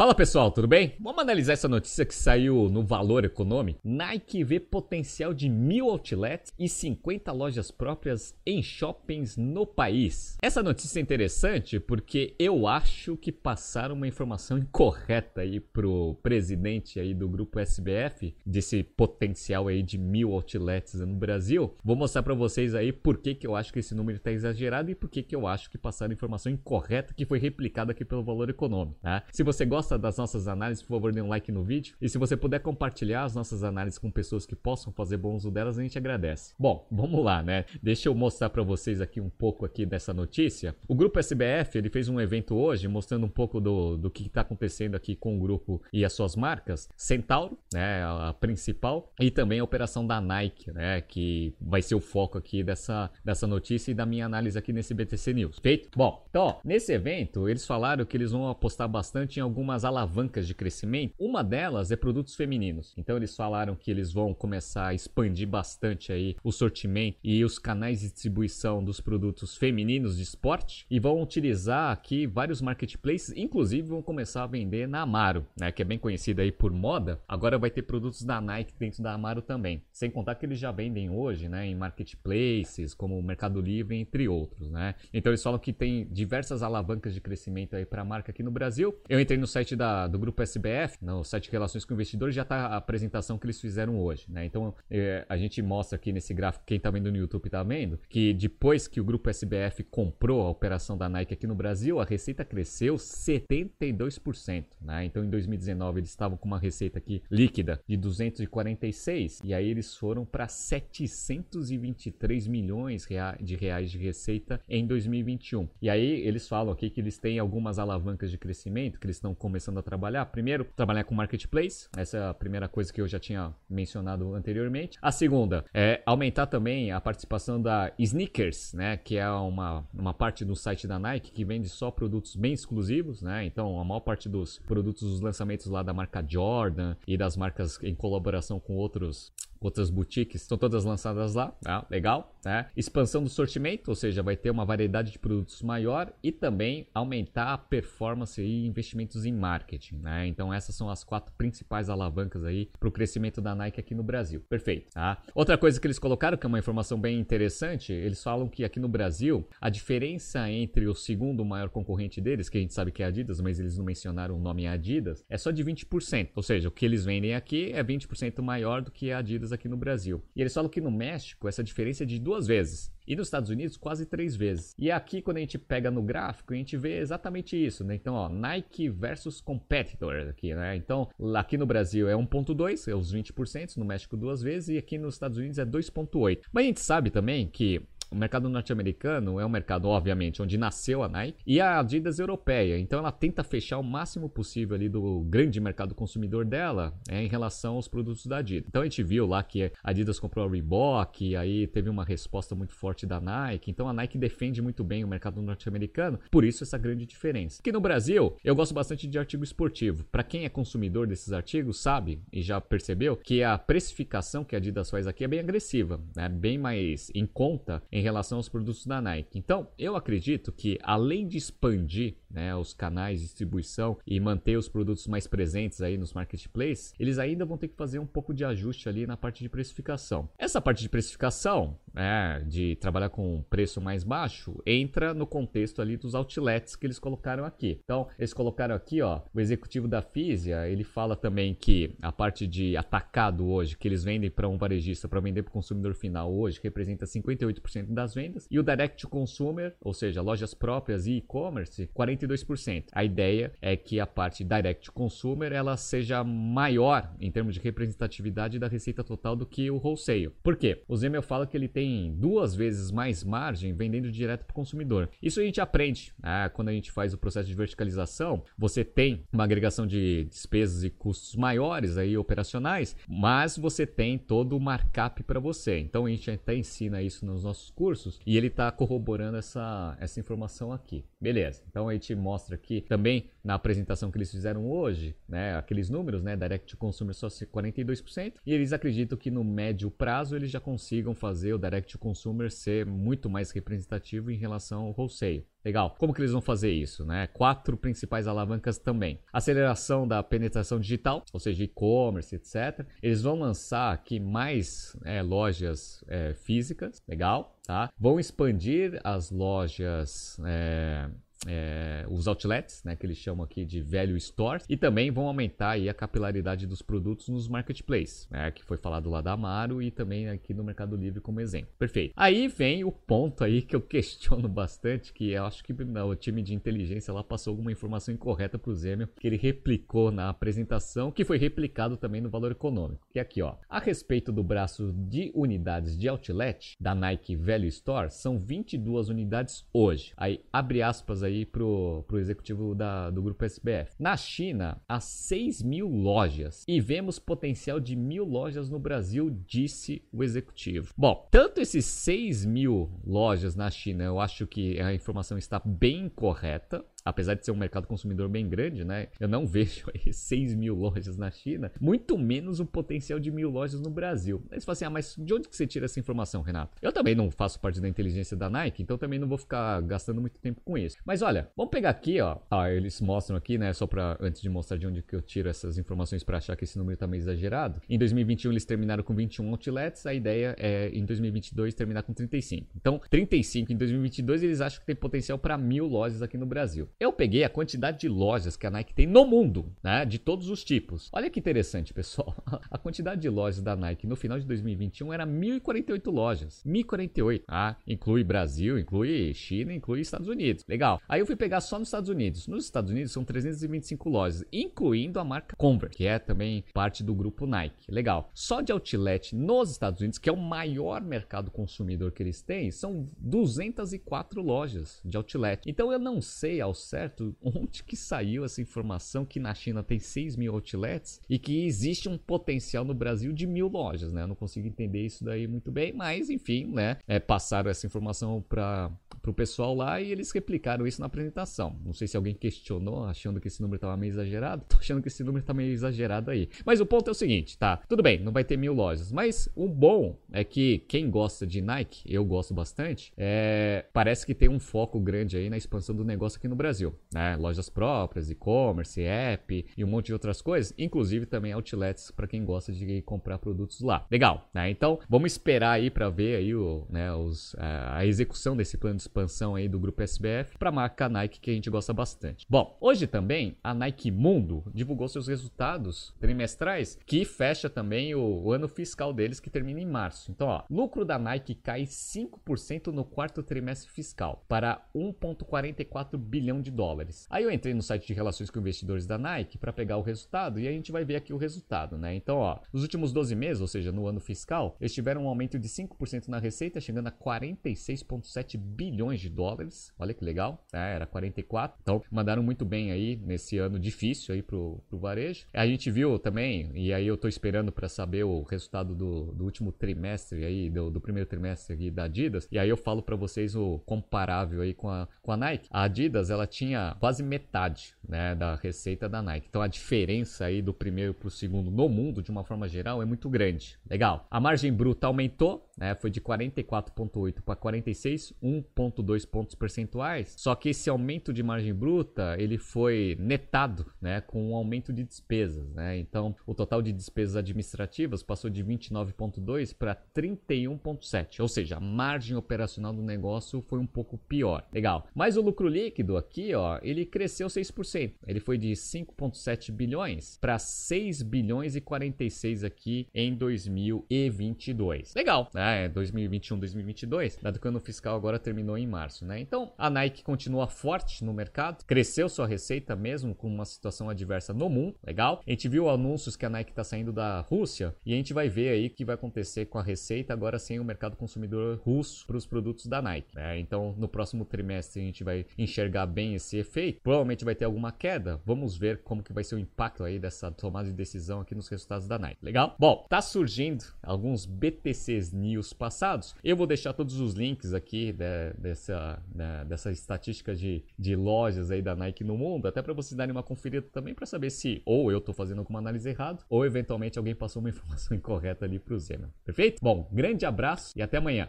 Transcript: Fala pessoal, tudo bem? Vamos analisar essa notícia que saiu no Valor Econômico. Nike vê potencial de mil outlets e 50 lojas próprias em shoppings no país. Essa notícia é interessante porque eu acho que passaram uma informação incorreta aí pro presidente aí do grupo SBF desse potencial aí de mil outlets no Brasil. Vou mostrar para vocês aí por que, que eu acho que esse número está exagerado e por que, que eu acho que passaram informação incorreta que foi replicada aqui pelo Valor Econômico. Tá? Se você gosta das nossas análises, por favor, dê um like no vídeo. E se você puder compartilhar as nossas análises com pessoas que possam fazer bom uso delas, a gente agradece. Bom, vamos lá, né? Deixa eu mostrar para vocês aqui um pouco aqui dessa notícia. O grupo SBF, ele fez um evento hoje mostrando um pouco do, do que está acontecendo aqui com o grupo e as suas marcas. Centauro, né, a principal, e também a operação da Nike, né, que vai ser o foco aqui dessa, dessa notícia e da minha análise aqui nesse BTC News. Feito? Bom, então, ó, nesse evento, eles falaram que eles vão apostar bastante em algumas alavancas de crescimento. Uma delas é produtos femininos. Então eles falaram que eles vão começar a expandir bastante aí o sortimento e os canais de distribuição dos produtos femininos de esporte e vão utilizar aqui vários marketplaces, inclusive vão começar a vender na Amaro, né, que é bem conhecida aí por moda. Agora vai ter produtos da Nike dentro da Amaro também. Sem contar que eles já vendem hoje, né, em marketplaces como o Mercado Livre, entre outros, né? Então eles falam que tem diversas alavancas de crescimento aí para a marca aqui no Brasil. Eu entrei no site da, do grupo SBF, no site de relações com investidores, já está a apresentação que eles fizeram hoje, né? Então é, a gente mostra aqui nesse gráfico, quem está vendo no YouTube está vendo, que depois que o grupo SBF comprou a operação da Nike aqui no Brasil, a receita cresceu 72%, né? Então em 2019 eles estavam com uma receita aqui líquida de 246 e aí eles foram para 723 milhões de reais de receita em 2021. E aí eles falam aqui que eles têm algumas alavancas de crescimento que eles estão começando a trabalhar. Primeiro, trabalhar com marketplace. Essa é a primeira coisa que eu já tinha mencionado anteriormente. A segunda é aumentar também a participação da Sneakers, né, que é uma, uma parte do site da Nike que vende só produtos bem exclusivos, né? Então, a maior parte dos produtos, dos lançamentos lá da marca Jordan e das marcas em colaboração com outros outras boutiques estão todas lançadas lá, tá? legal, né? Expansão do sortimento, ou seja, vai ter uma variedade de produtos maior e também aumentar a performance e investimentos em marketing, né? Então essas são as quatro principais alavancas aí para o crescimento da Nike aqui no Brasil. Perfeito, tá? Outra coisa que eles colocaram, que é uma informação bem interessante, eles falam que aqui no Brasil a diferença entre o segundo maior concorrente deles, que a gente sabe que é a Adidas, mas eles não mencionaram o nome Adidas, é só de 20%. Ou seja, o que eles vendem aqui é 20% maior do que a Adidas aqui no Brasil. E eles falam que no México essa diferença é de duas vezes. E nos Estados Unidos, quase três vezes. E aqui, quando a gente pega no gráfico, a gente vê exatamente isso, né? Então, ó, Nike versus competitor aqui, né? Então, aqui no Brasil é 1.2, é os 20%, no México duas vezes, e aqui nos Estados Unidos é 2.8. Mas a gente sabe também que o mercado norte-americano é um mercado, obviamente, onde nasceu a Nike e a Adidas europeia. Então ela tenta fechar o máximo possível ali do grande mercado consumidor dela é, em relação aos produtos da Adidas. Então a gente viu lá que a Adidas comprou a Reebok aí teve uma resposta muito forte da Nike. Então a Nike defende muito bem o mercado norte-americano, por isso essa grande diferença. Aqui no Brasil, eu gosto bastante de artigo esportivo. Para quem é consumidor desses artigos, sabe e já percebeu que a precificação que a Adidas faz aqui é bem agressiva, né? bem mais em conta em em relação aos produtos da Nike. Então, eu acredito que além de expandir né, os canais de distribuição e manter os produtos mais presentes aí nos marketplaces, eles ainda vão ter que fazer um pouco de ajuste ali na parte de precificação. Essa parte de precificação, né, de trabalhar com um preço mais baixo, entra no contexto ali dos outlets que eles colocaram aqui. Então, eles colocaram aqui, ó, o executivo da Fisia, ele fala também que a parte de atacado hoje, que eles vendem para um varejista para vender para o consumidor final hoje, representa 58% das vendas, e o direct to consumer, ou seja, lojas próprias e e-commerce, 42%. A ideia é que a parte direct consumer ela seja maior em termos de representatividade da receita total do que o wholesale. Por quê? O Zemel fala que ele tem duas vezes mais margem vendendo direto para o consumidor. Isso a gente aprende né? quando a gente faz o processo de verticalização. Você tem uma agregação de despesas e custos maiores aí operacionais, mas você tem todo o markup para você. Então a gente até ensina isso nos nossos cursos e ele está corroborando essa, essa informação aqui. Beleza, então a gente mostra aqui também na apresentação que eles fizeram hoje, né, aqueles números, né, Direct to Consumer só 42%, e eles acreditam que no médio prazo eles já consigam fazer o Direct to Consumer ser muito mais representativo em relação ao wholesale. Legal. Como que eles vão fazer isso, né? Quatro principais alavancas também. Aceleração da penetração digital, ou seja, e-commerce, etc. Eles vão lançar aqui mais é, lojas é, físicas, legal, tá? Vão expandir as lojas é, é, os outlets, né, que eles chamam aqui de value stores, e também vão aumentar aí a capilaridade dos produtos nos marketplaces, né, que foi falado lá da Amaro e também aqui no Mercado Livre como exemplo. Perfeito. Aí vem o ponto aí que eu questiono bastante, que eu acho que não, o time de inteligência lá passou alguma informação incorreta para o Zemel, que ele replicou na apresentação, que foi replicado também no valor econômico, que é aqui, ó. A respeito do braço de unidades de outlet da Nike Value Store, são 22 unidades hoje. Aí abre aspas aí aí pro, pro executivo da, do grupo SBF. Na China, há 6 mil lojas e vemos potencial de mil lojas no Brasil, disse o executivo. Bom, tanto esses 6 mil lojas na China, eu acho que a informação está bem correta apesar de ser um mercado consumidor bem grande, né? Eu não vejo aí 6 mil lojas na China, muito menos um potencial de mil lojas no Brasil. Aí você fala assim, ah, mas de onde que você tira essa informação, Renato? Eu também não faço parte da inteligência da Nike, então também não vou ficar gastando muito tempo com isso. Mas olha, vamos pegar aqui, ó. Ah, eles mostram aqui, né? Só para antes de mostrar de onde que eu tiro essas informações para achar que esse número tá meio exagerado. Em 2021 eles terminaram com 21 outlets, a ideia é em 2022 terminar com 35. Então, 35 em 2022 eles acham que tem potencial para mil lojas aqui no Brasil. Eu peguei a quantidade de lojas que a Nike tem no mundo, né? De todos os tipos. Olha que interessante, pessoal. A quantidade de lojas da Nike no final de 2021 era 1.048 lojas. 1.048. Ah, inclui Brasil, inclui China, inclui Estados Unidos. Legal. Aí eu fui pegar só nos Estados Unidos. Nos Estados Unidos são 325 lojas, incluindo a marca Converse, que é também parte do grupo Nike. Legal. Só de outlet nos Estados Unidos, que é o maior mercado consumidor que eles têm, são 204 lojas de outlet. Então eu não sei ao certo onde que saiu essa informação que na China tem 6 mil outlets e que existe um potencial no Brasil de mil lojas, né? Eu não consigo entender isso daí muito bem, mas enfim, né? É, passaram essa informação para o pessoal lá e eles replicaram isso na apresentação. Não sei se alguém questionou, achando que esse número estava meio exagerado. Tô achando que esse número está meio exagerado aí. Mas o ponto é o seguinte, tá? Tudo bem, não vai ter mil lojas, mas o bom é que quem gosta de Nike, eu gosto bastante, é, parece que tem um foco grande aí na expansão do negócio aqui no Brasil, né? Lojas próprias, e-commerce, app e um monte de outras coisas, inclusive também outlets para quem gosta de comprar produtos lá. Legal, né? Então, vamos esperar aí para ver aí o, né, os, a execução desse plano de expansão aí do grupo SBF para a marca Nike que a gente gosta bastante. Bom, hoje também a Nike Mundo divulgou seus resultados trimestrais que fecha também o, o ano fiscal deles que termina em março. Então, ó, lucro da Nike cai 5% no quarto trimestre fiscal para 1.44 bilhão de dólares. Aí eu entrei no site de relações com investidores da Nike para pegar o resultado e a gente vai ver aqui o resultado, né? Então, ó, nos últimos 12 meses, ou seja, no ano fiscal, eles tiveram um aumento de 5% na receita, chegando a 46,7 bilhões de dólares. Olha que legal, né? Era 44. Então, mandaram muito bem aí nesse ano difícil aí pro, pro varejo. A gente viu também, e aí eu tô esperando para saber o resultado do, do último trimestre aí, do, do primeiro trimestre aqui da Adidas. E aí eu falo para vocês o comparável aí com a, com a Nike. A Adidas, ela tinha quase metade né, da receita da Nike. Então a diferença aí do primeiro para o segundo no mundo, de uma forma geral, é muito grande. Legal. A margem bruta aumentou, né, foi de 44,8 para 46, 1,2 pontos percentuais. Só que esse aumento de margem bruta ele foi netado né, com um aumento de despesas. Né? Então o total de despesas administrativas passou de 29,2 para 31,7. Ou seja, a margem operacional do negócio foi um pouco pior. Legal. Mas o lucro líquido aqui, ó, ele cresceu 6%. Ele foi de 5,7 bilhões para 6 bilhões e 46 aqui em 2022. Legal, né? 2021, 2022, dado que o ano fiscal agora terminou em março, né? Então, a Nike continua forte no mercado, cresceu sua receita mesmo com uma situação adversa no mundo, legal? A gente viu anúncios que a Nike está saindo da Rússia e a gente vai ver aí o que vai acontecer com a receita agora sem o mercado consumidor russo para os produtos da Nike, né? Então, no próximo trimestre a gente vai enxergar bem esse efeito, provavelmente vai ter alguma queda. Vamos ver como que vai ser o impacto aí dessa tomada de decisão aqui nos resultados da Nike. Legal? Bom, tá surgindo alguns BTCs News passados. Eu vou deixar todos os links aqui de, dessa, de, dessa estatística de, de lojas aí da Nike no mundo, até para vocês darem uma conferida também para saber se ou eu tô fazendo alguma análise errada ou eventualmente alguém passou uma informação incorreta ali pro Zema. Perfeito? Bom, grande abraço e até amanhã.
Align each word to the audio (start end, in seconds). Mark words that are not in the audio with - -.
Fala 0.00 0.14
pessoal, 0.14 0.50
tudo 0.50 0.66
bem? 0.66 0.94
Vamos 0.98 1.20
analisar 1.20 1.52
essa 1.52 1.68
notícia 1.68 2.06
que 2.06 2.14
saiu 2.14 2.70
no 2.70 2.82
Valor 2.82 3.26
Econômico. 3.26 3.80
Nike 3.84 4.42
vê 4.42 4.58
potencial 4.58 5.34
de 5.34 5.46
mil 5.46 5.90
outlets 5.90 6.54
e 6.58 6.70
50 6.70 7.30
lojas 7.32 7.70
próprias 7.70 8.34
em 8.46 8.62
shoppings 8.62 9.36
no 9.36 9.66
país. 9.66 10.38
Essa 10.40 10.62
notícia 10.62 11.00
é 11.00 11.02
interessante 11.02 11.78
porque 11.78 12.34
eu 12.38 12.66
acho 12.66 13.14
que 13.14 13.30
passaram 13.30 13.94
uma 13.94 14.08
informação 14.08 14.56
incorreta 14.56 15.42
aí 15.42 15.60
pro 15.60 16.16
presidente 16.22 16.98
aí 16.98 17.12
do 17.12 17.28
grupo 17.28 17.58
SBF 17.60 18.34
desse 18.46 18.82
potencial 18.82 19.68
aí 19.68 19.82
de 19.82 19.98
mil 19.98 20.32
outlets 20.32 20.94
no 20.94 21.14
Brasil. 21.14 21.74
Vou 21.84 21.94
mostrar 21.94 22.22
para 22.22 22.32
vocês 22.32 22.74
aí 22.74 22.90
por 22.90 23.18
que, 23.18 23.34
que 23.34 23.46
eu 23.46 23.54
acho 23.54 23.70
que 23.70 23.80
esse 23.80 23.94
número 23.94 24.16
está 24.16 24.32
exagerado 24.32 24.90
e 24.90 24.94
por 24.94 25.10
que, 25.10 25.22
que 25.22 25.36
eu 25.36 25.46
acho 25.46 25.68
que 25.70 25.76
passaram 25.76 26.14
informação 26.14 26.50
incorreta 26.50 27.12
que 27.12 27.26
foi 27.26 27.38
replicada 27.38 27.92
aqui 27.92 28.02
pelo 28.02 28.24
Valor 28.24 28.48
Econômico. 28.48 28.98
Tá? 29.02 29.24
Se 29.30 29.42
você 29.42 29.66
gosta 29.66 29.89
das 29.98 30.16
nossas 30.16 30.48
análises, 30.48 30.82
por 30.82 30.94
favor, 30.94 31.12
dê 31.12 31.20
um 31.20 31.28
like 31.28 31.50
no 31.52 31.62
vídeo. 31.62 31.94
E 32.00 32.08
se 32.08 32.18
você 32.18 32.36
puder 32.36 32.60
compartilhar 32.60 33.24
as 33.24 33.34
nossas 33.34 33.62
análises 33.62 33.98
com 33.98 34.10
pessoas 34.10 34.46
que 34.46 34.54
possam 34.54 34.92
fazer 34.92 35.16
bom 35.16 35.34
uso 35.34 35.50
delas, 35.50 35.78
a 35.78 35.82
gente 35.82 35.98
agradece. 35.98 36.54
Bom, 36.58 36.86
vamos 36.90 37.24
lá, 37.24 37.42
né? 37.42 37.64
Deixa 37.82 38.08
eu 38.08 38.14
mostrar 38.14 38.50
para 38.50 38.62
vocês 38.62 39.00
aqui 39.00 39.20
um 39.20 39.30
pouco 39.30 39.64
aqui 39.64 39.86
dessa 39.86 40.12
notícia. 40.12 40.74
O 40.88 40.94
grupo 40.94 41.18
SBF, 41.18 41.78
ele 41.78 41.90
fez 41.90 42.08
um 42.08 42.20
evento 42.20 42.54
hoje 42.54 42.88
mostrando 42.88 43.26
um 43.26 43.28
pouco 43.28 43.60
do, 43.60 43.96
do 43.96 44.10
que 44.10 44.26
está 44.26 44.42
acontecendo 44.42 44.94
aqui 44.94 45.14
com 45.14 45.36
o 45.36 45.40
grupo 45.40 45.82
e 45.92 46.04
as 46.04 46.12
suas 46.12 46.36
marcas. 46.36 46.88
Centauro, 46.96 47.58
né, 47.72 48.02
a 48.04 48.32
principal, 48.32 49.12
e 49.20 49.30
também 49.30 49.60
a 49.60 49.64
operação 49.64 50.06
da 50.06 50.20
Nike, 50.20 50.70
né, 50.72 51.00
que 51.00 51.54
vai 51.60 51.82
ser 51.82 51.94
o 51.94 52.00
foco 52.00 52.38
aqui 52.38 52.62
dessa, 52.62 53.10
dessa 53.24 53.46
notícia 53.46 53.90
e 53.90 53.94
da 53.94 54.06
minha 54.06 54.26
análise 54.26 54.58
aqui 54.58 54.72
nesse 54.72 54.94
BTC 54.94 55.32
News. 55.32 55.58
Feito? 55.60 55.90
Bom, 55.96 56.24
então, 56.28 56.42
ó, 56.42 56.56
nesse 56.64 56.92
evento, 56.92 57.48
eles 57.48 57.66
falaram 57.66 58.04
que 58.04 58.16
eles 58.16 58.32
vão 58.32 58.48
apostar 58.48 58.88
bastante 58.88 59.38
em 59.38 59.42
algumas 59.42 59.79
alavancas 59.84 60.46
de 60.46 60.54
crescimento. 60.54 61.14
Uma 61.18 61.42
delas 61.42 61.90
é 61.90 61.96
produtos 61.96 62.34
femininos. 62.34 62.94
Então 62.96 63.16
eles 63.16 63.36
falaram 63.36 63.74
que 63.74 63.90
eles 63.90 64.12
vão 64.12 64.34
começar 64.34 64.88
a 64.88 64.94
expandir 64.94 65.48
bastante 65.48 66.12
aí 66.12 66.36
o 66.42 66.52
sortimento 66.52 67.18
e 67.22 67.44
os 67.44 67.58
canais 67.58 68.00
de 68.00 68.10
distribuição 68.10 68.82
dos 68.82 69.00
produtos 69.00 69.56
femininos 69.56 70.16
de 70.16 70.22
esporte 70.22 70.86
e 70.90 70.98
vão 70.98 71.22
utilizar 71.22 71.92
aqui 71.92 72.26
vários 72.26 72.60
marketplaces, 72.60 73.34
inclusive 73.36 73.88
vão 73.88 74.02
começar 74.02 74.44
a 74.44 74.46
vender 74.46 74.88
na 74.88 75.02
Amaro, 75.02 75.46
né, 75.58 75.72
que 75.72 75.82
é 75.82 75.84
bem 75.84 75.98
conhecida 75.98 76.42
aí 76.42 76.52
por 76.52 76.72
moda. 76.72 77.20
Agora 77.28 77.58
vai 77.58 77.70
ter 77.70 77.82
produtos 77.82 78.22
da 78.22 78.40
Nike 78.40 78.74
dentro 78.78 79.02
da 79.02 79.12
Amaro 79.12 79.42
também. 79.42 79.82
Sem 79.92 80.10
contar 80.10 80.34
que 80.34 80.46
eles 80.46 80.58
já 80.58 80.70
vendem 80.70 81.10
hoje, 81.10 81.48
né, 81.48 81.66
em 81.66 81.74
marketplaces 81.74 82.94
como 82.94 83.18
o 83.18 83.22
Mercado 83.22 83.60
Livre, 83.60 83.96
entre 83.96 84.28
outros, 84.28 84.70
né? 84.70 84.94
Então 85.12 85.30
eles 85.30 85.42
falam 85.42 85.58
que 85.58 85.72
tem 85.72 86.06
diversas 86.10 86.62
alavancas 86.62 87.14
de 87.14 87.20
crescimento 87.20 87.76
aí 87.76 87.84
para 87.84 88.02
a 88.02 88.04
marca 88.04 88.30
aqui 88.30 88.42
no 88.42 88.50
Brasil. 88.50 88.94
Eu 89.08 89.20
entrei 89.20 89.38
no 89.38 89.46
site 89.46 89.69
da, 89.76 90.06
do 90.06 90.18
grupo 90.18 90.42
SBF, 90.42 90.98
no 91.00 91.24
site 91.24 91.44
de 91.44 91.50
relações 91.50 91.84
com 91.84 91.94
investidores, 91.94 92.34
já 92.34 92.42
está 92.42 92.66
a 92.66 92.76
apresentação 92.76 93.38
que 93.38 93.46
eles 93.46 93.60
fizeram 93.60 93.98
hoje, 93.98 94.26
né? 94.28 94.44
Então 94.44 94.74
é, 94.90 95.24
a 95.28 95.36
gente 95.36 95.60
mostra 95.62 95.96
aqui 95.96 96.12
nesse 96.12 96.34
gráfico, 96.34 96.64
quem 96.66 96.76
está 96.76 96.90
vendo 96.90 97.10
no 97.10 97.16
YouTube 97.16 97.46
está 97.46 97.62
vendo, 97.62 97.98
que 98.08 98.32
depois 98.34 98.86
que 98.86 99.00
o 99.00 99.04
grupo 99.04 99.30
SBF 99.30 99.84
comprou 99.84 100.42
a 100.42 100.50
operação 100.50 100.96
da 100.96 101.08
Nike 101.08 101.34
aqui 101.34 101.46
no 101.46 101.54
Brasil, 101.54 102.00
a 102.00 102.04
receita 102.04 102.44
cresceu 102.44 102.96
72%, 102.96 104.64
né? 104.80 105.04
Então 105.04 105.24
em 105.24 105.30
2019 105.30 106.00
eles 106.00 106.10
estavam 106.10 106.36
com 106.36 106.46
uma 106.46 106.58
receita 106.58 106.98
aqui 106.98 107.22
líquida 107.30 107.80
de 107.86 107.96
246 107.96 109.40
e 109.44 109.54
aí 109.54 109.68
eles 109.68 109.94
foram 109.94 110.24
para 110.24 110.48
723 110.48 112.46
milhões 112.46 113.06
de 113.40 113.56
reais 113.56 113.90
de 113.90 113.98
receita 113.98 114.60
em 114.68 114.86
2021. 114.86 115.68
E 115.80 115.88
aí 115.88 116.20
eles 116.26 116.48
falam 116.48 116.72
aqui 116.72 116.90
que 116.90 117.00
eles 117.00 117.18
têm 117.18 117.38
algumas 117.38 117.78
alavancas 117.78 118.30
de 118.30 118.38
crescimento 118.38 118.98
que 118.98 119.06
eles 119.06 119.16
estão 119.16 119.34
começando 119.34 119.59
a 119.78 119.82
trabalhar. 119.82 120.24
Primeiro, 120.26 120.64
trabalhar 120.76 121.04
com 121.04 121.14
marketplace. 121.14 121.88
Essa 121.96 122.16
é 122.16 122.28
a 122.28 122.34
primeira 122.34 122.68
coisa 122.68 122.92
que 122.92 123.00
eu 123.00 123.08
já 123.08 123.18
tinha 123.18 123.54
mencionado 123.68 124.34
anteriormente. 124.34 124.98
A 125.00 125.12
segunda 125.12 125.64
é 125.74 126.02
aumentar 126.06 126.46
também 126.46 126.92
a 126.92 127.00
participação 127.00 127.60
da 127.60 127.92
Sneakers, 127.98 128.72
né, 128.72 128.96
que 128.96 129.16
é 129.16 129.28
uma, 129.30 129.84
uma 129.92 130.14
parte 130.14 130.44
do 130.44 130.56
site 130.56 130.86
da 130.86 130.98
Nike 130.98 131.32
que 131.32 131.44
vende 131.44 131.68
só 131.68 131.90
produtos 131.90 132.36
bem 132.36 132.52
exclusivos, 132.52 133.22
né? 133.22 133.44
Então, 133.44 133.80
a 133.80 133.84
maior 133.84 134.00
parte 134.00 134.28
dos 134.28 134.58
produtos, 134.58 135.02
dos 135.02 135.20
lançamentos 135.20 135.66
lá 135.66 135.82
da 135.82 135.92
marca 135.92 136.24
Jordan 136.26 136.96
e 137.06 137.16
das 137.16 137.36
marcas 137.36 137.78
em 137.82 137.94
colaboração 137.94 138.58
com 138.58 138.76
outros 138.76 139.32
outras 139.60 139.90
boutiques 139.90 140.42
estão 140.42 140.56
todas 140.56 140.84
lançadas 140.84 141.34
lá, 141.34 141.48
tá? 141.62 141.86
legal, 141.90 142.34
né? 142.44 142.66
Expansão 142.76 143.22
do 143.22 143.28
sortimento, 143.28 143.88
ou 143.88 143.94
seja, 143.94 144.22
vai 144.22 144.36
ter 144.36 144.50
uma 144.50 144.64
variedade 144.64 145.12
de 145.12 145.18
produtos 145.18 145.62
maior 145.62 146.12
e 146.22 146.32
também 146.32 146.86
aumentar 146.94 147.52
a 147.52 147.58
performance 147.58 148.40
e 148.40 148.66
investimentos 148.66 149.24
em 149.26 149.32
marketing, 149.32 149.96
né? 149.96 150.26
Então 150.26 150.52
essas 150.52 150.74
são 150.74 150.88
as 150.88 151.04
quatro 151.04 151.32
principais 151.36 151.88
alavancas 151.88 152.44
aí 152.44 152.70
para 152.78 152.88
o 152.88 152.92
crescimento 152.92 153.40
da 153.40 153.54
Nike 153.54 153.80
aqui 153.80 153.94
no 153.94 154.02
Brasil. 154.02 154.42
Perfeito, 154.48 154.92
tá? 154.92 155.22
Outra 155.34 155.58
coisa 155.58 155.80
que 155.80 155.86
eles 155.86 155.98
colocaram, 155.98 156.38
que 156.38 156.46
é 156.46 156.48
uma 156.48 156.58
informação 156.58 156.98
bem 156.98 157.18
interessante, 157.18 157.92
eles 157.92 158.22
falam 158.22 158.48
que 158.48 158.64
aqui 158.64 158.80
no 158.80 158.88
Brasil 158.88 159.46
a 159.60 159.68
diferença 159.68 160.50
entre 160.50 160.86
o 160.86 160.94
segundo 160.94 161.44
maior 161.44 161.68
concorrente 161.68 162.20
deles, 162.20 162.48
que 162.48 162.58
a 162.58 162.60
gente 162.60 162.72
sabe 162.72 162.90
que 162.90 163.02
é 163.02 163.06
a 163.06 163.08
Adidas, 163.08 163.40
mas 163.40 163.58
eles 163.58 163.76
não 163.76 163.84
mencionaram 163.84 164.36
o 164.36 164.40
nome 164.40 164.66
Adidas, 164.66 165.24
é 165.28 165.36
só 165.36 165.50
de 165.50 165.64
20%. 165.64 166.30
Ou 166.34 166.42
seja, 166.42 166.68
o 166.68 166.70
que 166.70 166.84
eles 166.84 167.04
vendem 167.04 167.34
aqui 167.34 167.72
é 167.72 167.82
20% 167.82 168.40
maior 168.40 168.80
do 168.80 168.90
que 168.90 169.10
a 169.12 169.18
Adidas 169.18 169.49
aqui 169.52 169.68
no 169.68 169.76
Brasil. 169.76 170.22
E 170.34 170.40
eles 170.40 170.54
falam 170.54 170.70
que 170.70 170.80
no 170.80 170.90
México 170.90 171.48
essa 171.48 171.62
diferença 171.62 172.02
é 172.02 172.06
de 172.06 172.18
duas 172.18 172.46
vezes. 172.46 172.92
E 173.06 173.16
nos 173.16 173.26
Estados 173.26 173.50
Unidos, 173.50 173.76
quase 173.76 174.06
três 174.06 174.36
vezes. 174.36 174.72
E 174.78 174.90
aqui, 174.90 175.20
quando 175.20 175.38
a 175.38 175.40
gente 175.40 175.58
pega 175.58 175.90
no 175.90 176.02
gráfico, 176.02 176.52
a 176.52 176.56
gente 176.56 176.76
vê 176.76 176.98
exatamente 176.98 177.56
isso, 177.56 177.82
né? 177.82 177.96
Então, 177.96 178.14
ó, 178.14 178.28
Nike 178.28 178.88
versus 178.88 179.40
competitor 179.40 180.28
aqui, 180.28 180.54
né? 180.54 180.76
Então, 180.76 181.08
aqui 181.34 181.58
no 181.58 181.66
Brasil 181.66 182.08
é 182.08 182.14
1.2, 182.14 182.88
é 182.88 182.94
os 182.94 183.12
20%, 183.12 183.76
no 183.78 183.84
México 183.84 184.16
duas 184.16 184.42
vezes, 184.42 184.68
e 184.68 184.78
aqui 184.78 184.96
nos 184.96 185.14
Estados 185.14 185.38
Unidos 185.38 185.58
é 185.58 185.64
2.8. 185.64 186.42
Mas 186.52 186.64
a 186.64 186.66
gente 186.66 186.80
sabe 186.80 187.10
também 187.10 187.48
que 187.48 187.82
o 188.10 188.16
mercado 188.16 188.48
norte-americano 188.48 189.38
é 189.38 189.46
um 189.46 189.48
mercado, 189.48 189.88
obviamente, 189.88 190.42
onde 190.42 190.58
nasceu 190.58 191.02
a 191.02 191.08
Nike 191.08 191.38
e 191.46 191.60
a 191.60 191.78
Adidas 191.78 192.18
europeia. 192.18 192.78
Então 192.78 192.98
ela 192.98 193.12
tenta 193.12 193.42
fechar 193.42 193.78
o 193.78 193.84
máximo 193.84 194.28
possível 194.28 194.74
ali 194.74 194.88
do 194.88 195.20
grande 195.28 195.60
mercado 195.60 195.94
consumidor 195.94 196.44
dela 196.44 196.94
é, 197.08 197.22
em 197.22 197.28
relação 197.28 197.74
aos 197.74 197.88
produtos 197.88 198.26
da 198.26 198.38
Adidas. 198.38 198.68
Então 198.68 198.82
a 198.82 198.84
gente 198.84 199.02
viu 199.02 199.26
lá 199.26 199.42
que 199.42 199.64
a 199.64 199.70
Adidas 199.82 200.18
comprou 200.18 200.46
a 200.46 200.50
Reebok 200.50 201.36
aí 201.36 201.66
teve 201.66 201.88
uma 201.88 202.04
resposta 202.04 202.54
muito 202.54 202.74
forte 202.74 203.06
da 203.06 203.20
Nike. 203.20 203.70
Então 203.70 203.88
a 203.88 203.92
Nike 203.92 204.18
defende 204.18 204.60
muito 204.60 204.82
bem 204.82 205.04
o 205.04 205.08
mercado 205.08 205.40
norte-americano, 205.40 206.18
por 206.30 206.44
isso 206.44 206.64
essa 206.64 206.78
grande 206.78 207.06
diferença. 207.06 207.60
Aqui 207.60 207.72
no 207.72 207.80
Brasil, 207.80 208.36
eu 208.44 208.54
gosto 208.54 208.74
bastante 208.74 209.06
de 209.06 209.18
artigo 209.18 209.44
esportivo. 209.44 210.04
Para 210.04 210.22
quem 210.22 210.44
é 210.44 210.48
consumidor 210.48 211.06
desses 211.06 211.32
artigos, 211.32 211.80
sabe 211.80 212.22
e 212.32 212.42
já 212.42 212.60
percebeu 212.60 213.16
que 213.16 213.42
a 213.42 213.56
precificação 213.56 214.44
que 214.44 214.54
a 214.54 214.58
Adidas 214.58 214.90
faz 214.90 215.06
aqui 215.06 215.24
é 215.24 215.28
bem 215.28 215.40
agressiva, 215.40 216.00
né? 216.16 216.28
bem 216.28 216.58
mais 216.58 217.10
em 217.14 217.26
conta 217.26 217.82
em 217.90 217.99
em 218.00 218.02
relação 218.02 218.38
aos 218.38 218.48
produtos 218.48 218.86
da 218.86 219.00
Nike. 219.00 219.38
Então, 219.38 219.68
eu 219.78 219.94
acredito 219.94 220.50
que 220.50 220.78
além 220.82 221.28
de 221.28 221.36
expandir 221.36 222.16
né, 222.30 222.54
os 222.54 222.72
canais 222.72 223.20
de 223.20 223.26
distribuição 223.26 223.98
e 224.06 224.18
manter 224.20 224.56
os 224.56 224.68
produtos 224.68 225.06
mais 225.06 225.26
presentes 225.26 225.82
aí 225.82 225.98
nos 225.98 226.12
marketplaces, 226.12 226.94
eles 226.98 227.18
ainda 227.18 227.44
vão 227.44 227.58
ter 227.58 227.68
que 227.68 227.76
fazer 227.76 227.98
um 227.98 228.06
pouco 228.06 228.32
de 228.32 228.44
ajuste 228.44 228.88
ali 228.88 229.06
na 229.06 229.16
parte 229.16 229.42
de 229.42 229.48
precificação. 229.48 230.28
Essa 230.38 230.60
parte 230.60 230.82
de 230.82 230.88
precificação, 230.88 231.76
né, 231.92 232.44
de 232.46 232.76
trabalhar 232.76 233.10
com 233.10 233.36
um 233.36 233.42
preço 233.42 233.80
mais 233.80 234.04
baixo, 234.04 234.60
entra 234.64 235.12
no 235.12 235.26
contexto 235.26 235.82
ali 235.82 235.96
dos 235.96 236.14
outlets 236.14 236.76
que 236.76 236.86
eles 236.86 236.98
colocaram 236.98 237.44
aqui. 237.44 237.80
Então, 237.84 238.08
eles 238.18 238.32
colocaram 238.32 238.74
aqui, 238.74 239.02
ó, 239.02 239.22
o 239.34 239.40
executivo 239.40 239.88
da 239.88 240.02
Fisia, 240.02 240.68
ele 240.68 240.84
fala 240.84 241.16
também 241.16 241.54
que 241.54 241.96
a 242.00 242.12
parte 242.12 242.46
de 242.46 242.76
atacado 242.76 243.46
hoje, 243.46 243.76
que 243.76 243.88
eles 243.88 244.04
vendem 244.04 244.30
para 244.30 244.48
um 244.48 244.56
varejista 244.56 245.08
para 245.08 245.20
vender 245.20 245.42
para 245.42 245.50
o 245.50 245.52
consumidor 245.52 245.94
final 245.94 246.32
hoje, 246.32 246.60
representa 246.62 247.04
58% 247.04 247.86
das 247.92 248.14
vendas, 248.14 248.46
e 248.50 248.58
o 248.58 248.62
direct 248.62 249.02
to 249.02 249.08
consumer, 249.08 249.74
ou 249.80 249.92
seja, 249.92 250.22
lojas 250.22 250.54
próprias 250.54 251.06
e 251.06 251.16
e-commerce, 251.16 251.88
42%. 252.26 252.84
A 252.92 253.04
ideia 253.04 253.52
é 253.60 253.76
que 253.76 254.00
a 254.00 254.06
parte 254.06 254.44
direct 254.44 254.90
consumer 254.90 255.52
ela 255.52 255.76
seja 255.76 256.22
maior 256.22 257.14
em 257.20 257.30
termos 257.30 257.54
de 257.54 257.60
representatividade 257.60 258.58
da 258.58 258.68
receita 258.68 259.02
total 259.02 259.34
do 259.36 259.46
que 259.46 259.70
o 259.70 259.76
wholesale. 259.76 260.30
Por 260.42 260.56
quê? 260.56 260.82
O 260.88 260.96
Zemel 260.96 261.22
fala 261.22 261.46
que 261.46 261.56
ele 261.56 261.68
tem 261.68 262.12
duas 262.14 262.54
vezes 262.54 262.90
mais 262.90 263.24
margem 263.24 263.72
vendendo 263.72 264.10
direto 264.10 264.44
para 264.44 264.52
o 264.52 264.54
consumidor. 264.54 265.08
Isso 265.22 265.40
a 265.40 265.44
gente 265.44 265.60
aprende 265.60 266.12
né? 266.22 266.48
quando 266.50 266.68
a 266.68 266.72
gente 266.72 266.90
faz 266.90 267.14
o 267.14 267.18
processo 267.18 267.48
de 267.48 267.54
verticalização. 267.54 268.42
Você 268.58 268.84
tem 268.84 269.24
uma 269.32 269.44
agregação 269.44 269.86
de 269.86 270.24
despesas 270.24 270.84
e 270.84 270.90
custos 270.90 271.34
maiores 271.36 271.96
aí 271.96 272.16
operacionais, 272.16 272.96
mas 273.08 273.56
você 273.56 273.86
tem 273.86 274.18
todo 274.18 274.56
o 274.56 274.60
markup 274.60 275.22
para 275.22 275.40
você. 275.40 275.78
Então 275.78 276.06
a 276.06 276.10
gente 276.10 276.30
até 276.30 276.54
ensina 276.54 277.02
isso 277.02 277.24
nos 277.24 277.44
nossos 277.44 277.70
cursos 277.70 278.20
e 278.26 278.36
ele 278.36 278.48
está 278.48 278.70
corroborando 278.70 279.36
essa, 279.36 279.96
essa 280.00 280.20
informação 280.20 280.72
aqui. 280.72 281.04
Beleza, 281.20 281.62
então 281.68 281.88
a 281.88 281.92
gente 281.92 282.09
mostra 282.14 282.54
aqui 282.54 282.80
também 282.80 283.30
na 283.42 283.54
apresentação 283.54 284.10
que 284.10 284.18
eles 284.18 284.30
fizeram 284.30 284.70
hoje, 284.70 285.16
né, 285.28 285.56
aqueles 285.56 285.88
números, 285.88 286.22
né, 286.22 286.36
Direct 286.36 286.66
to 286.66 286.76
Consumer 286.76 287.14
só 287.14 287.28
42%, 287.28 288.34
e 288.44 288.52
eles 288.52 288.72
acreditam 288.72 289.16
que 289.16 289.30
no 289.30 289.42
médio 289.42 289.90
prazo 289.90 290.36
eles 290.36 290.50
já 290.50 290.60
consigam 290.60 291.14
fazer 291.14 291.54
o 291.54 291.58
Direct 291.58 291.92
to 291.92 291.98
Consumer 291.98 292.50
ser 292.50 292.86
muito 292.86 293.30
mais 293.30 293.50
representativo 293.50 294.30
em 294.30 294.36
relação 294.36 294.82
ao 294.82 294.94
wholesale. 294.96 295.46
Legal. 295.64 295.94
Como 295.98 296.14
que 296.14 296.20
eles 296.20 296.32
vão 296.32 296.40
fazer 296.40 296.70
isso, 296.70 297.04
né? 297.04 297.26
Quatro 297.26 297.76
principais 297.76 298.26
alavancas 298.26 298.78
também. 298.78 299.20
Aceleração 299.30 300.08
da 300.08 300.22
penetração 300.22 300.80
digital, 300.80 301.22
ou 301.32 301.40
seja, 301.40 301.64
e-commerce, 301.64 302.34
etc. 302.34 302.86
Eles 303.02 303.22
vão 303.22 303.38
lançar 303.38 303.92
aqui 303.92 304.18
mais 304.18 304.96
é, 305.04 305.20
lojas 305.20 306.02
é, 306.08 306.32
físicas, 306.32 307.02
legal, 307.06 307.58
tá? 307.66 307.90
Vão 307.98 308.18
expandir 308.18 309.00
as 309.04 309.30
lojas 309.30 310.40
é, 310.46 311.10
é, 311.46 312.04
os 312.08 312.28
outlets, 312.28 312.82
né, 312.84 312.96
que 312.96 313.06
eles 313.06 313.16
chamam 313.16 313.44
aqui 313.44 313.64
de 313.64 313.80
value 313.80 314.18
stores, 314.20 314.64
e 314.68 314.76
também 314.76 315.10
vão 315.10 315.26
aumentar 315.26 315.70
aí 315.70 315.88
a 315.88 315.94
capilaridade 315.94 316.66
dos 316.66 316.82
produtos 316.82 317.28
nos 317.28 317.48
marketplaces, 317.48 318.28
né, 318.30 318.50
que 318.50 318.64
foi 318.64 318.76
falado 318.76 319.08
lá 319.08 319.20
da 319.20 319.32
Amaro 319.32 319.82
e 319.82 319.90
também 319.90 320.28
aqui 320.28 320.52
no 320.52 320.62
Mercado 320.62 320.96
Livre 320.96 321.20
como 321.20 321.40
exemplo. 321.40 321.70
Perfeito. 321.78 322.12
Aí 322.16 322.48
vem 322.48 322.84
o 322.84 322.92
ponto 322.92 323.44
aí 323.44 323.62
que 323.62 323.74
eu 323.74 323.80
questiono 323.90 324.48
bastante, 324.48 325.12
que 325.12 325.30
eu 325.30 325.44
acho 325.44 325.64
que 325.64 325.72
não, 325.72 326.08
o 326.08 326.16
time 326.16 326.42
de 326.42 326.54
inteligência 326.54 327.12
lá 327.12 327.24
passou 327.24 327.52
alguma 327.52 327.72
informação 327.72 328.12
incorreta 328.12 328.58
para 328.58 328.70
o 328.70 328.74
Zemel, 328.74 329.08
que 329.18 329.26
ele 329.26 329.36
replicou 329.36 330.10
na 330.10 330.28
apresentação, 330.28 331.10
que 331.10 331.24
foi 331.24 331.38
replicado 331.38 331.96
também 331.96 332.20
no 332.20 332.28
valor 332.28 332.52
econômico, 332.52 333.06
que 333.12 333.18
é 333.18 333.22
aqui, 333.22 333.40
ó. 333.42 333.56
A 333.68 333.78
respeito 333.78 334.32
do 334.32 334.42
braço 334.42 334.92
de 334.92 335.32
unidades 335.34 335.96
de 335.96 336.08
outlet 336.08 336.76
da 336.78 336.94
Nike 336.94 337.36
Value 337.36 337.66
Store, 337.68 338.10
são 338.10 338.38
22 338.38 339.08
unidades 339.08 339.64
hoje. 339.72 340.12
Aí 340.16 340.40
abre 340.52 340.82
aspas 340.82 341.22
aí 341.22 341.29
aí 341.30 341.46
pro, 341.46 342.04
pro 342.06 342.18
executivo 342.18 342.74
da, 342.74 343.10
do 343.10 343.22
grupo 343.22 343.44
SBF. 343.44 343.92
Na 343.98 344.16
China, 344.16 344.80
há 344.88 345.00
6 345.00 345.62
mil 345.62 345.88
lojas 345.88 346.64
e 346.68 346.80
vemos 346.80 347.18
potencial 347.18 347.80
de 347.80 347.96
mil 347.96 348.24
lojas 348.24 348.68
no 348.68 348.78
Brasil, 348.78 349.30
disse 349.46 350.02
o 350.12 350.22
executivo. 350.22 350.92
Bom, 350.96 351.26
tanto 351.30 351.60
esses 351.60 351.84
6 351.86 352.44
mil 352.44 352.90
lojas 353.04 353.56
na 353.56 353.70
China, 353.70 354.04
eu 354.04 354.20
acho 354.20 354.46
que 354.46 354.80
a 354.80 354.92
informação 354.92 355.38
está 355.38 355.60
bem 355.64 356.08
correta 356.08 356.84
apesar 357.04 357.34
de 357.34 357.44
ser 357.44 357.50
um 357.50 357.56
mercado 357.56 357.86
consumidor 357.86 358.28
bem 358.28 358.48
grande, 358.48 358.84
né? 358.84 359.08
Eu 359.18 359.28
não 359.28 359.46
vejo 359.48 359.86
aí 359.94 360.12
6 360.12 360.54
mil 360.54 360.74
lojas 360.74 361.16
na 361.16 361.30
China, 361.30 361.72
muito 361.80 362.18
menos 362.18 362.60
um 362.60 362.66
potencial 362.66 363.18
de 363.18 363.30
mil 363.30 363.50
lojas 363.50 363.80
no 363.80 363.90
Brasil. 363.90 364.42
Aí 364.50 364.60
você 364.60 364.66
fala 364.66 364.72
assim, 364.72 364.84
ah, 364.84 364.90
mas 364.90 365.16
de 365.18 365.34
onde 365.34 365.48
que 365.48 365.56
você 365.56 365.66
tira 365.66 365.84
essa 365.84 365.98
informação, 365.98 366.42
Renato? 366.42 366.76
Eu 366.80 366.92
também 366.92 367.14
não 367.14 367.30
faço 367.30 367.60
parte 367.60 367.80
da 367.80 367.88
inteligência 367.88 368.36
da 368.36 368.48
Nike, 368.48 368.82
então 368.82 368.98
também 368.98 369.18
não 369.18 369.28
vou 369.28 369.38
ficar 369.38 369.80
gastando 369.82 370.20
muito 370.20 370.38
tempo 370.38 370.60
com 370.64 370.76
isso. 370.76 370.96
Mas 371.04 371.22
olha, 371.22 371.50
vamos 371.56 371.70
pegar 371.70 371.90
aqui, 371.90 372.20
ó. 372.20 372.38
Ah, 372.50 372.70
eles 372.70 373.00
mostram 373.00 373.36
aqui, 373.36 373.58
né? 373.58 373.72
Só 373.72 373.86
para 373.86 374.16
antes 374.20 374.40
de 374.40 374.48
mostrar 374.48 374.76
de 374.76 374.86
onde 374.86 375.02
que 375.02 375.14
eu 375.14 375.22
tiro 375.22 375.48
essas 375.48 375.78
informações 375.78 376.22
para 376.22 376.38
achar 376.38 376.56
que 376.56 376.64
esse 376.64 376.78
número 376.78 376.96
tá 376.96 377.06
meio 377.06 377.20
exagerado. 377.20 377.80
Em 377.88 377.98
2021 377.98 378.50
eles 378.52 378.64
terminaram 378.64 379.02
com 379.02 379.14
21 379.14 379.50
outlets, 379.50 380.06
a 380.06 380.14
ideia 380.14 380.54
é 380.58 380.90
em 380.90 381.04
2022 381.04 381.74
terminar 381.74 382.02
com 382.02 382.12
35. 382.12 382.68
Então, 382.76 383.00
35 383.10 383.72
em 383.72 383.76
2022 383.76 384.42
eles 384.42 384.60
acham 384.60 384.80
que 384.80 384.86
tem 384.86 384.96
potencial 384.96 385.38
para 385.38 385.56
mil 385.56 385.86
lojas 385.86 386.22
aqui 386.22 386.36
no 386.36 386.46
Brasil. 386.46 386.88
Eu 386.98 387.12
peguei 387.12 387.44
a 387.44 387.48
quantidade 387.48 388.00
de 388.00 388.08
lojas 388.08 388.56
que 388.56 388.66
a 388.66 388.70
Nike 388.70 388.94
tem 388.94 389.06
no 389.06 389.24
mundo, 389.26 389.72
né? 389.82 390.04
De 390.04 390.18
todos 390.18 390.48
os 390.48 390.64
tipos. 390.64 391.08
Olha 391.12 391.30
que 391.30 391.38
interessante, 391.38 391.92
pessoal. 391.92 392.34
A 392.70 392.78
quantidade 392.78 393.20
de 393.20 393.28
lojas 393.28 393.62
da 393.62 393.74
Nike 393.74 394.06
no 394.06 394.16
final 394.16 394.38
de 394.38 394.46
2021 394.46 395.12
era 395.12 395.26
1.048 395.26 396.12
lojas. 396.12 396.62
1.048. 396.66 397.42
Ah, 397.48 397.76
inclui 397.86 398.22
Brasil, 398.22 398.78
inclui 398.78 399.32
China, 399.34 399.72
inclui 399.72 400.00
Estados 400.00 400.28
Unidos. 400.28 400.64
Legal. 400.68 401.00
Aí 401.08 401.20
eu 401.20 401.26
fui 401.26 401.36
pegar 401.36 401.60
só 401.60 401.78
nos 401.78 401.88
Estados 401.88 402.08
Unidos. 402.08 402.46
Nos 402.46 402.64
Estados 402.64 402.90
Unidos 402.90 403.12
são 403.12 403.24
325 403.24 404.08
lojas, 404.08 404.44
incluindo 404.52 405.18
a 405.18 405.24
marca 405.24 405.56
Converse, 405.56 405.96
que 405.96 406.06
é 406.06 406.18
também 406.18 406.64
parte 406.72 407.02
do 407.02 407.14
grupo 407.14 407.46
Nike. 407.46 407.90
Legal. 407.90 408.30
Só 408.34 408.60
de 408.60 408.72
outlet 408.72 409.34
nos 409.34 409.70
Estados 409.70 410.00
Unidos, 410.00 410.18
que 410.18 410.28
é 410.28 410.32
o 410.32 410.36
maior 410.36 411.02
mercado 411.02 411.50
consumidor 411.50 412.12
que 412.12 412.22
eles 412.22 412.42
têm, 412.42 412.70
são 412.70 413.08
204 413.18 414.42
lojas 414.42 415.00
de 415.04 415.16
outlet. 415.16 415.62
Então 415.66 415.92
eu 415.92 415.98
não 415.98 416.20
sei 416.20 416.60
ao 416.60 416.74
certo 416.80 417.34
onde 417.42 417.82
que 417.84 417.96
saiu 417.96 418.44
essa 418.44 418.60
informação 418.60 419.24
que 419.24 419.38
na 419.38 419.54
China 419.54 419.82
tem 419.82 419.98
6 419.98 420.36
mil 420.36 420.54
outlets 420.54 421.20
e 421.28 421.38
que 421.38 421.64
existe 421.64 422.08
um 422.08 422.18
potencial 422.18 422.84
no 422.84 422.94
Brasil 422.94 423.32
de 423.32 423.46
mil 423.46 423.68
lojas, 423.68 424.12
né? 424.12 424.22
Eu 424.22 424.28
não 424.28 424.34
consigo 424.34 424.66
entender 424.66 425.04
isso 425.04 425.24
daí 425.24 425.46
muito 425.46 425.70
bem, 425.70 425.92
mas 425.92 426.30
enfim, 426.30 426.66
né? 426.66 426.98
É, 427.06 427.18
passaram 427.18 427.70
essa 427.70 427.86
informação 427.86 428.42
para 428.48 428.90
o 429.26 429.32
pessoal 429.32 429.74
lá 429.74 430.00
e 430.00 430.10
eles 430.10 430.30
replicaram 430.30 430.86
isso 430.86 431.00
na 431.00 431.06
apresentação. 431.06 431.76
Não 431.84 431.92
sei 431.92 432.08
se 432.08 432.16
alguém 432.16 432.34
questionou, 432.34 433.04
achando 433.04 433.40
que 433.40 433.48
esse 433.48 433.60
número 433.60 433.76
estava 433.76 433.96
meio 433.96 434.10
exagerado. 434.10 434.64
Tô 434.68 434.76
achando 434.76 435.02
que 435.02 435.08
esse 435.08 435.22
número 435.22 435.42
está 435.42 435.52
meio 435.52 435.72
exagerado 435.72 436.30
aí. 436.30 436.48
Mas 436.64 436.80
o 436.80 436.86
ponto 436.86 437.08
é 437.08 437.10
o 437.10 437.14
seguinte, 437.14 437.58
tá? 437.58 437.76
Tudo 437.88 438.02
bem, 438.02 438.20
não 438.20 438.32
vai 438.32 438.44
ter 438.44 438.56
mil 438.56 438.72
lojas, 438.72 439.12
mas 439.12 439.48
o 439.54 439.68
bom 439.68 440.18
é 440.32 440.44
que 440.44 440.78
quem 440.88 441.10
gosta 441.10 441.46
de 441.46 441.60
Nike, 441.60 442.02
eu 442.06 442.24
gosto 442.24 442.54
bastante, 442.54 443.12
é, 443.16 443.84
parece 443.92 444.24
que 444.24 444.34
tem 444.34 444.48
um 444.48 444.60
foco 444.60 444.98
grande 445.00 445.36
aí 445.36 445.50
na 445.50 445.56
expansão 445.56 445.94
do 445.94 446.04
negócio 446.04 446.38
aqui 446.38 446.48
no 446.48 446.56
Brasil, 446.56 446.69
né? 447.12 447.36
Lojas 447.36 447.68
próprias, 447.68 448.30
e-commerce, 448.30 449.02
app 449.02 449.66
e 449.76 449.84
um 449.84 449.88
monte 449.88 450.06
de 450.06 450.12
outras 450.12 450.40
coisas, 450.40 450.72
inclusive 450.78 451.26
também 451.26 451.52
outlets 451.52 452.10
para 452.10 452.26
quem 452.26 452.44
gosta 452.44 452.72
de 452.72 453.02
comprar 453.02 453.38
produtos 453.38 453.80
lá. 453.80 454.06
Legal, 454.10 454.48
né? 454.54 454.70
Então, 454.70 454.98
vamos 455.08 455.32
esperar 455.32 455.72
aí 455.72 455.90
para 455.90 456.08
ver 456.08 456.36
aí 456.36 456.54
o, 456.54 456.86
né, 456.88 457.12
os, 457.12 457.54
a 457.58 458.04
execução 458.06 458.56
desse 458.56 458.76
plano 458.76 458.96
de 458.96 459.02
expansão 459.02 459.54
aí 459.54 459.68
do 459.68 459.78
grupo 459.78 460.02
SBF 460.02 460.58
para 460.58 460.68
a 460.68 460.72
marca 460.72 461.08
Nike 461.08 461.40
que 461.40 461.50
a 461.50 461.54
gente 461.54 461.70
gosta 461.70 461.92
bastante. 461.92 462.46
Bom, 462.48 462.76
hoje 462.80 463.06
também 463.06 463.56
a 463.62 463.74
Nike 463.74 464.10
Mundo 464.10 464.64
divulgou 464.74 465.08
seus 465.08 465.28
resultados 465.28 466.14
trimestrais 466.20 466.98
que 467.06 467.24
fecha 467.24 467.68
também 467.68 468.14
o, 468.14 468.20
o 468.20 468.52
ano 468.52 468.68
fiscal 468.68 469.12
deles 469.12 469.40
que 469.40 469.50
termina 469.50 469.80
em 469.80 469.86
março. 469.86 470.30
Então, 470.30 470.48
ó, 470.48 470.62
lucro 470.70 471.04
da 471.04 471.18
Nike 471.18 471.54
cai 471.54 471.82
5% 471.82 472.88
no 472.88 473.04
quarto 473.04 473.42
trimestre 473.42 473.90
fiscal 473.90 474.44
para 474.48 474.84
1.44 474.94 476.16
bilhão 476.16 476.59
de 476.60 476.70
dólares. 476.70 477.26
Aí 477.30 477.44
eu 477.44 477.50
entrei 477.50 477.74
no 477.74 477.82
site 477.82 478.06
de 478.06 478.14
relações 478.14 478.50
com 478.50 478.58
investidores 478.58 479.06
da 479.06 479.18
Nike 479.18 479.58
para 479.58 479.72
pegar 479.72 479.96
o 479.96 480.02
resultado 480.02 480.60
e 480.60 480.68
a 480.68 480.72
gente 480.72 480.92
vai 480.92 481.04
ver 481.04 481.16
aqui 481.16 481.32
o 481.32 481.36
resultado, 481.36 481.96
né? 481.96 482.14
Então, 482.14 482.38
ó, 482.38 482.58
nos 482.72 482.82
últimos 482.82 483.12
12 483.12 483.34
meses, 483.34 483.60
ou 483.60 483.66
seja, 483.66 483.92
no 483.92 484.06
ano 484.06 484.20
fiscal, 484.20 484.76
eles 484.80 484.92
tiveram 484.92 485.24
um 485.24 485.28
aumento 485.28 485.58
de 485.58 485.68
5% 485.68 486.28
na 486.28 486.38
receita, 486.38 486.80
chegando 486.80 487.08
a 487.08 487.12
46,7 487.12 488.58
bilhões 488.58 489.20
de 489.20 489.28
dólares. 489.28 489.92
Olha 489.98 490.14
que 490.14 490.24
legal, 490.24 490.64
né? 490.72 490.94
Era 490.94 491.06
44. 491.06 491.78
Então, 491.82 492.02
mandaram 492.10 492.42
muito 492.42 492.64
bem 492.64 492.92
aí 492.92 493.16
nesse 493.16 493.58
ano 493.58 493.78
difícil 493.78 494.34
aí 494.34 494.42
pro, 494.42 494.82
pro 494.88 494.98
varejo. 494.98 495.46
A 495.52 495.66
gente 495.66 495.90
viu 495.90 496.18
também, 496.18 496.70
e 496.74 496.92
aí 496.92 497.06
eu 497.06 497.16
tô 497.16 497.28
esperando 497.28 497.72
para 497.72 497.88
saber 497.88 498.24
o 498.24 498.42
resultado 498.42 498.94
do, 498.94 499.32
do 499.32 499.44
último 499.44 499.72
trimestre 499.72 500.44
aí, 500.44 500.70
do, 500.70 500.90
do 500.90 501.00
primeiro 501.00 501.28
trimestre 501.28 501.74
aqui 501.74 501.90
da 501.90 502.04
Adidas. 502.04 502.48
E 502.50 502.58
aí 502.58 502.68
eu 502.68 502.76
falo 502.76 503.02
para 503.02 503.16
vocês 503.16 503.54
o 503.54 503.78
comparável 503.80 504.62
aí 504.62 504.74
com 504.74 504.88
a, 504.88 505.08
com 505.22 505.32
a 505.32 505.36
Nike. 505.36 505.68
A 505.70 505.82
Adidas, 505.84 506.30
ela 506.30 506.46
tinha 506.50 506.96
quase 506.98 507.22
metade 507.22 507.94
né, 508.06 508.34
da 508.34 508.56
receita 508.56 509.08
da 509.08 509.22
Nike. 509.22 509.46
Então 509.48 509.62
a 509.62 509.68
diferença 509.68 510.46
aí 510.46 510.60
do 510.60 510.74
primeiro 510.74 511.14
para 511.14 511.28
o 511.28 511.30
segundo 511.30 511.70
no 511.70 511.88
mundo, 511.88 512.22
de 512.22 512.30
uma 512.30 512.44
forma 512.44 512.68
geral, 512.68 513.00
é 513.00 513.04
muito 513.04 513.30
grande. 513.30 513.78
Legal. 513.88 514.26
A 514.30 514.40
margem 514.40 514.72
bruta 514.72 515.06
aumentou, 515.06 515.70
né, 515.78 515.94
foi 515.94 516.10
de 516.10 516.20
44,8 516.20 517.40
para 517.42 517.56
46, 517.56 518.34
1,2 518.42 519.26
pontos 519.26 519.54
percentuais. 519.54 520.34
Só 520.36 520.54
que 520.54 520.70
esse 520.70 520.90
aumento 520.90 521.32
de 521.32 521.42
margem 521.42 521.72
bruta 521.72 522.36
ele 522.38 522.58
foi 522.58 523.16
netado 523.18 523.86
né, 524.00 524.20
com 524.20 524.50
um 524.50 524.54
aumento 524.54 524.92
de 524.92 525.04
despesas. 525.04 525.72
Né? 525.72 525.98
Então 525.98 526.34
o 526.46 526.54
total 526.54 526.82
de 526.82 526.92
despesas 526.92 527.36
administrativas 527.36 528.22
passou 528.22 528.50
de 528.50 528.64
29,2 528.64 529.74
para 529.76 529.94
31,7. 529.94 531.40
Ou 531.40 531.48
seja, 531.48 531.76
a 531.76 531.80
margem 531.80 532.36
operacional 532.36 532.92
do 532.92 533.02
negócio 533.02 533.62
foi 533.62 533.78
um 533.78 533.86
pouco 533.86 534.18
pior. 534.18 534.66
Legal. 534.72 535.06
Mas 535.14 535.36
o 535.36 535.42
lucro 535.42 535.68
líquido 535.68 536.16
aqui, 536.16 536.39
ó, 536.54 536.78
ele 536.82 537.04
cresceu 537.04 537.48
6%. 537.48 538.12
Ele 538.26 538.40
foi 538.40 538.58
de 538.58 538.72
5,7 538.72 539.72
bilhões 539.72 540.38
para 540.40 540.58
6 540.58 541.22
bilhões 541.22 541.76
e 541.76 541.80
46 541.80 542.64
aqui 542.64 543.08
em 543.14 543.34
2022. 543.34 545.14
Legal, 545.14 545.50
né? 545.54 545.88
2021, 545.88 546.58
2022, 546.58 547.38
dado 547.42 547.58
que 547.58 547.66
o 547.66 547.70
ano 547.70 547.80
fiscal 547.80 548.16
agora 548.16 548.38
terminou 548.38 548.76
em 548.76 548.86
março, 548.86 549.24
né? 549.24 549.40
Então, 549.40 549.72
a 549.76 549.90
Nike 549.90 550.22
continua 550.22 550.66
forte 550.66 551.24
no 551.24 551.32
mercado, 551.32 551.84
cresceu 551.84 552.28
sua 552.28 552.46
receita 552.46 552.96
mesmo 552.96 553.34
com 553.34 553.48
uma 553.48 553.64
situação 553.64 554.08
adversa 554.08 554.52
no 554.52 554.68
mundo, 554.68 554.96
legal? 555.04 555.42
A 555.46 555.50
gente 555.50 555.68
viu 555.68 555.88
anúncios 555.88 556.36
que 556.36 556.46
a 556.46 556.50
Nike 556.50 556.70
está 556.70 556.84
saindo 556.84 557.12
da 557.12 557.40
Rússia 557.40 557.94
e 558.04 558.12
a 558.12 558.16
gente 558.16 558.32
vai 558.32 558.48
ver 558.48 558.70
aí 558.70 558.86
o 558.86 558.90
que 558.90 559.04
vai 559.04 559.14
acontecer 559.14 559.66
com 559.66 559.78
a 559.78 559.82
receita 559.82 560.32
agora 560.32 560.58
sem 560.58 560.78
o 560.78 560.84
mercado 560.84 561.16
consumidor 561.16 561.78
russo 561.78 562.26
para 562.26 562.36
os 562.36 562.46
produtos 562.46 562.86
da 562.86 563.02
Nike, 563.02 563.34
né? 563.34 563.58
Então, 563.58 563.94
no 563.96 564.08
próximo 564.08 564.44
trimestre 564.44 565.02
a 565.02 565.04
gente 565.04 565.24
vai 565.24 565.46
enxergar 565.58 566.06
bem 566.06 566.29
esse 566.34 566.56
efeito, 566.56 567.00
provavelmente 567.02 567.44
vai 567.44 567.54
ter 567.54 567.64
alguma 567.64 567.92
queda. 567.92 568.40
Vamos 568.44 568.76
ver 568.76 569.02
como 569.02 569.22
que 569.22 569.32
vai 569.32 569.44
ser 569.44 569.54
o 569.54 569.58
impacto 569.58 570.04
aí 570.04 570.18
dessa 570.18 570.50
tomada 570.50 570.88
de 570.88 570.94
decisão 570.94 571.40
aqui 571.40 571.54
nos 571.54 571.68
resultados 571.68 572.06
da 572.06 572.18
Nike. 572.18 572.44
Legal? 572.44 572.76
Bom, 572.78 573.06
tá 573.08 573.20
surgindo 573.20 573.84
alguns 574.02 574.46
BTCs 574.46 575.32
News 575.32 575.72
passados. 575.72 576.34
Eu 576.42 576.56
vou 576.56 576.66
deixar 576.66 576.92
todos 576.92 577.20
os 577.20 577.34
links 577.34 577.72
aqui 577.72 578.12
de, 578.12 578.52
dessa, 578.58 579.22
de, 579.26 579.64
dessa 579.68 579.90
estatística 579.90 580.54
de, 580.54 580.84
de 580.98 581.16
lojas 581.16 581.70
aí 581.70 581.82
da 581.82 581.94
Nike 581.94 582.24
no 582.24 582.36
mundo, 582.36 582.66
até 582.66 582.82
para 582.82 582.92
vocês 582.92 583.16
darem 583.16 583.32
uma 583.32 583.42
conferida 583.42 583.86
também 583.92 584.14
para 584.14 584.26
saber 584.26 584.50
se 584.50 584.82
ou 584.84 585.10
eu 585.10 585.20
tô 585.20 585.32
fazendo 585.32 585.58
alguma 585.58 585.78
análise 585.78 586.08
errada 586.08 586.42
ou 586.48 586.64
eventualmente 586.64 587.18
alguém 587.18 587.34
passou 587.34 587.60
uma 587.60 587.70
informação 587.70 588.16
incorreta 588.16 588.64
ali 588.64 588.78
pro 588.78 588.98
Zema. 588.98 589.32
Perfeito? 589.44 589.78
Bom, 589.82 590.08
grande 590.12 590.44
abraço 590.44 590.92
e 590.96 591.02
até 591.02 591.18
amanhã. 591.18 591.48